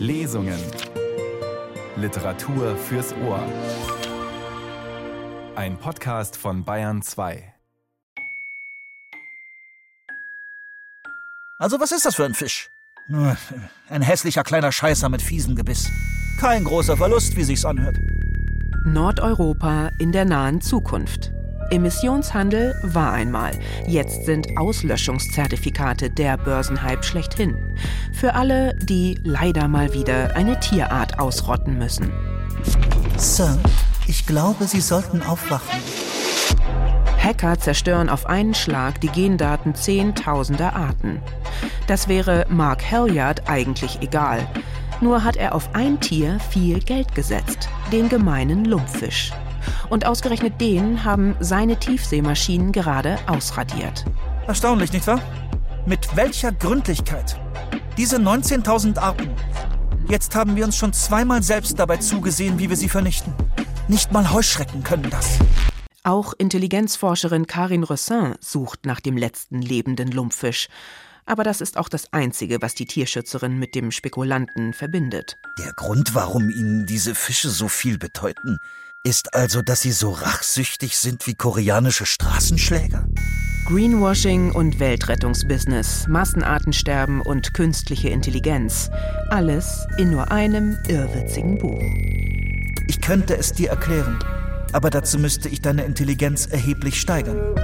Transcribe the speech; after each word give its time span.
Lesungen. 0.00 0.58
Literatur 1.96 2.74
fürs 2.74 3.12
Ohr. 3.22 3.44
Ein 5.54 5.76
Podcast 5.76 6.38
von 6.38 6.64
Bayern 6.64 7.02
2. 7.02 7.52
Also 11.58 11.78
was 11.80 11.92
ist 11.92 12.06
das 12.06 12.14
für 12.14 12.24
ein 12.24 12.32
Fisch? 12.32 12.70
Ein 13.90 14.00
hässlicher 14.00 14.42
kleiner 14.42 14.72
Scheißer 14.72 15.10
mit 15.10 15.20
fiesem 15.20 15.54
Gebiss. 15.54 15.90
Kein 16.40 16.64
großer 16.64 16.96
Verlust, 16.96 17.36
wie 17.36 17.44
sich's 17.44 17.66
anhört. 17.66 17.98
Nordeuropa 18.86 19.90
in 19.98 20.12
der 20.12 20.24
nahen 20.24 20.62
Zukunft. 20.62 21.30
Emissionshandel 21.70 22.74
war 22.82 23.12
einmal. 23.12 23.52
Jetzt 23.86 24.24
sind 24.24 24.56
Auslöschungszertifikate 24.56 26.10
der 26.10 26.36
Börsenhype 26.36 27.02
schlechthin. 27.02 27.56
Für 28.12 28.34
alle, 28.34 28.74
die 28.82 29.18
leider 29.22 29.68
mal 29.68 29.92
wieder 29.94 30.36
eine 30.36 30.58
Tierart 30.60 31.18
ausrotten 31.18 31.78
müssen. 31.78 32.12
Sir, 33.16 33.58
ich 34.06 34.26
glaube, 34.26 34.64
Sie 34.64 34.80
sollten 34.80 35.22
aufwachen. 35.22 35.78
Hacker 37.22 37.58
zerstören 37.58 38.08
auf 38.08 38.26
einen 38.26 38.54
Schlag 38.54 39.00
die 39.00 39.08
Gendaten 39.08 39.74
zehntausender 39.74 40.74
Arten. 40.74 41.20
Das 41.86 42.08
wäre 42.08 42.46
Mark 42.48 42.90
Halliard 42.90 43.48
eigentlich 43.48 43.98
egal. 44.00 44.48
Nur 45.00 45.22
hat 45.22 45.36
er 45.36 45.54
auf 45.54 45.74
ein 45.74 46.00
Tier 46.00 46.38
viel 46.50 46.78
Geld 46.80 47.14
gesetzt, 47.14 47.68
den 47.92 48.08
gemeinen 48.08 48.64
Lumpfisch. 48.64 49.32
Und 49.90 50.06
ausgerechnet 50.06 50.60
den 50.60 51.04
haben 51.04 51.34
seine 51.40 51.76
Tiefseemaschinen 51.76 52.70
gerade 52.70 53.18
ausradiert. 53.26 54.04
Erstaunlich, 54.46 54.92
nicht 54.92 55.06
wahr? 55.08 55.20
Mit 55.84 56.16
welcher 56.16 56.52
Gründlichkeit? 56.52 57.38
Diese 57.96 58.16
19.000 58.16 58.98
Arten. 58.98 59.28
Jetzt 60.08 60.36
haben 60.36 60.54
wir 60.54 60.64
uns 60.64 60.76
schon 60.76 60.92
zweimal 60.92 61.42
selbst 61.42 61.76
dabei 61.78 61.96
zugesehen, 61.96 62.60
wie 62.60 62.70
wir 62.70 62.76
sie 62.76 62.88
vernichten. 62.88 63.34
Nicht 63.88 64.12
mal 64.12 64.32
Heuschrecken 64.32 64.84
können 64.84 65.10
das. 65.10 65.38
Auch 66.04 66.34
Intelligenzforscherin 66.38 67.48
Karin 67.48 67.82
Rossin 67.82 68.36
sucht 68.40 68.86
nach 68.86 69.00
dem 69.00 69.16
letzten 69.16 69.60
lebenden 69.60 70.12
Lumpfisch. 70.12 70.68
Aber 71.26 71.42
das 71.42 71.60
ist 71.60 71.76
auch 71.76 71.88
das 71.88 72.12
Einzige, 72.12 72.62
was 72.62 72.74
die 72.74 72.86
Tierschützerin 72.86 73.58
mit 73.58 73.74
dem 73.74 73.90
Spekulanten 73.90 74.72
verbindet. 74.72 75.36
Der 75.58 75.72
Grund, 75.72 76.14
warum 76.14 76.48
Ihnen 76.48 76.86
diese 76.86 77.14
Fische 77.14 77.50
so 77.50 77.68
viel 77.68 77.98
bedeuten, 77.98 78.58
ist 79.02 79.34
also, 79.34 79.62
dass 79.62 79.80
sie 79.80 79.92
so 79.92 80.10
rachsüchtig 80.10 80.96
sind 80.96 81.26
wie 81.26 81.34
koreanische 81.34 82.06
Straßenschläger? 82.06 83.06
Greenwashing 83.66 84.52
und 84.52 84.78
Weltrettungsbusiness, 84.78 86.06
Massenartensterben 86.08 87.20
und 87.20 87.54
künstliche 87.54 88.08
Intelligenz. 88.08 88.90
Alles 89.30 89.86
in 89.96 90.10
nur 90.10 90.30
einem 90.30 90.76
irrwitzigen 90.88 91.58
Buch. 91.58 91.80
Ich 92.88 93.00
könnte 93.00 93.36
es 93.36 93.52
dir 93.52 93.70
erklären, 93.70 94.18
aber 94.72 94.90
dazu 94.90 95.18
müsste 95.18 95.48
ich 95.48 95.62
deine 95.62 95.84
Intelligenz 95.84 96.46
erheblich 96.46 97.00
steigern. 97.00 97.54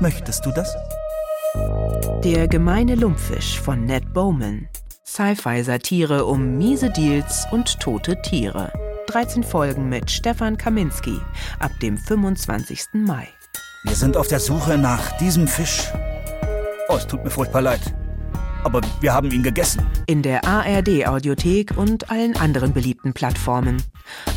Möchtest 0.00 0.46
du 0.46 0.50
das? 0.50 0.74
Der 2.24 2.48
gemeine 2.48 2.94
Lumpfisch 2.94 3.60
von 3.60 3.84
Ned 3.84 4.12
Bowman. 4.12 4.68
Sci-Fi-Satire 5.04 6.24
um 6.24 6.56
miese 6.58 6.90
Deals 6.90 7.46
und 7.50 7.80
tote 7.80 8.20
Tiere. 8.22 8.72
13 9.08 9.42
Folgen 9.42 9.88
mit 9.88 10.10
Stefan 10.10 10.58
Kaminski 10.58 11.18
ab 11.60 11.70
dem 11.80 11.96
25. 11.96 12.88
Mai. 12.92 13.26
Wir 13.84 13.94
sind 13.94 14.18
auf 14.18 14.28
der 14.28 14.38
Suche 14.38 14.76
nach 14.76 15.16
diesem 15.16 15.48
Fisch. 15.48 15.90
Oh, 16.88 16.96
es 16.96 17.06
tut 17.06 17.24
mir 17.24 17.30
furchtbar 17.30 17.62
leid. 17.62 17.80
Aber 18.64 18.82
wir 19.00 19.14
haben 19.14 19.30
ihn 19.30 19.42
gegessen. 19.42 19.86
In 20.06 20.20
der 20.20 20.44
ARD-Audiothek 20.44 21.74
und 21.78 22.10
allen 22.10 22.36
anderen 22.36 22.74
beliebten 22.74 23.14
Plattformen. 23.14 23.82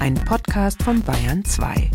Ein 0.00 0.14
Podcast 0.14 0.82
von 0.82 1.00
Bayern 1.00 1.44
2. 1.44 1.88